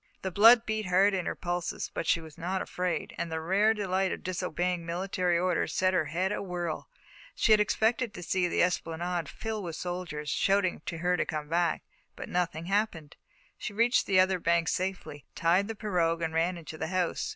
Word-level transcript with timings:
The 0.23 0.31
blood 0.31 0.65
beat 0.65 0.87
hard 0.87 1.13
in 1.13 1.27
her 1.27 1.35
pulses, 1.35 1.91
but 1.93 2.07
she 2.07 2.19
was 2.19 2.35
not 2.35 2.59
afraid, 2.59 3.13
and 3.19 3.31
the 3.31 3.39
rare 3.39 3.71
delight 3.71 4.11
of 4.11 4.23
disobeying 4.23 4.83
military 4.83 5.37
orders 5.37 5.75
set 5.75 5.93
her 5.93 6.05
head 6.05 6.31
awhirl. 6.31 6.87
She 7.35 7.53
expected 7.53 8.11
to 8.15 8.23
see 8.23 8.47
the 8.47 8.63
esplanade 8.63 9.29
fill 9.29 9.61
with 9.61 9.75
soldiers, 9.75 10.31
shouting 10.31 10.81
to 10.87 10.97
her 10.97 11.17
to 11.17 11.25
come 11.27 11.49
back, 11.49 11.83
but 12.15 12.29
nothing 12.29 12.65
happened. 12.65 13.15
She 13.59 13.73
reached 13.73 14.07
the 14.07 14.19
other 14.19 14.39
bank 14.39 14.69
safely, 14.69 15.27
tied 15.35 15.67
the 15.67 15.75
pirogue, 15.75 16.23
and 16.23 16.33
ran 16.33 16.57
into 16.57 16.79
the 16.79 16.87
house. 16.87 17.29